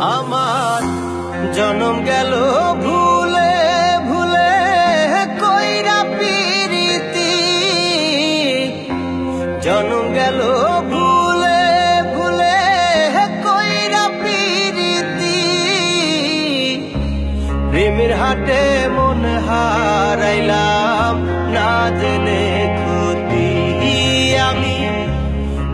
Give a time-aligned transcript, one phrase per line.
[0.00, 0.82] আমার
[1.54, 2.32] জনম গেল
[2.84, 3.54] ভুলে
[4.08, 4.54] ভুলে
[5.42, 7.34] কইরা পিরিতি।
[9.62, 10.38] জনম গেল
[10.90, 11.62] ভুলে
[12.14, 12.58] ভুলে
[13.44, 15.40] কইরা পিরিতি।
[17.70, 21.14] প্রেমের হাটে মন হারাইলাম,
[21.54, 21.70] না
[22.00, 22.44] জেনে
[22.78, 23.48] ক্ষতি
[24.50, 24.78] আমি।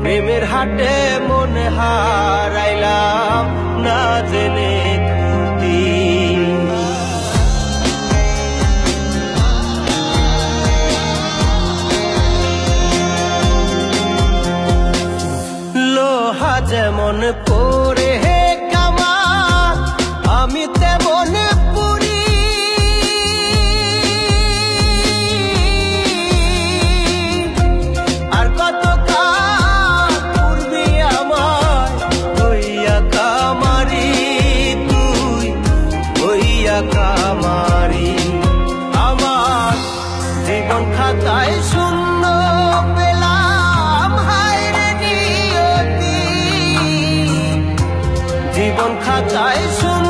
[0.00, 0.94] প্রেমের হাটে
[1.28, 2.49] মন হারাইলাম।
[16.68, 18.42] যেমন পরে হে
[18.72, 19.14] কামা,
[20.38, 21.34] আমি তেমন
[21.72, 22.20] পুরি
[28.38, 28.82] আর কত
[30.32, 30.84] পূর্বে
[31.18, 31.88] আমার
[32.38, 34.08] হইয়া কামারি
[34.88, 35.46] তুই,
[36.20, 38.10] হইয়া কামারি।
[39.08, 39.74] আমার
[40.46, 42.22] জীবন খাতায় শূন্য
[42.96, 43.19] পেলাম
[48.80, 50.09] মন খাতায় শুন